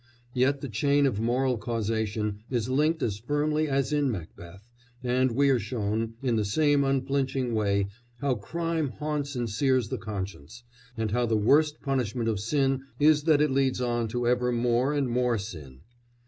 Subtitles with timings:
[0.33, 4.67] Yet the chain of moral causation is linked as firmly as in Macbeth,
[5.03, 7.85] and we are shown, in the same unflinching way,
[8.19, 10.63] how crime haunts and sears the conscience,
[10.97, 14.91] and how the worst punishment of sin is that it leads on to ever more
[14.91, 15.81] and more sin.